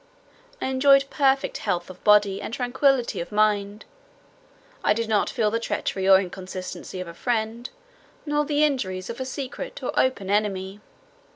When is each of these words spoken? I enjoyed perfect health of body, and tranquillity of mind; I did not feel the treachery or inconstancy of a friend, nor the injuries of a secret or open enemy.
I 0.59 0.65
enjoyed 0.65 1.11
perfect 1.11 1.59
health 1.59 1.87
of 1.87 2.03
body, 2.03 2.41
and 2.41 2.51
tranquillity 2.51 3.19
of 3.21 3.31
mind; 3.31 3.85
I 4.83 4.93
did 4.95 5.07
not 5.07 5.29
feel 5.29 5.51
the 5.51 5.59
treachery 5.59 6.09
or 6.09 6.19
inconstancy 6.19 6.99
of 6.99 7.07
a 7.07 7.13
friend, 7.13 7.69
nor 8.25 8.43
the 8.43 8.63
injuries 8.63 9.11
of 9.11 9.19
a 9.19 9.25
secret 9.25 9.83
or 9.83 9.91
open 9.95 10.31
enemy. 10.31 10.79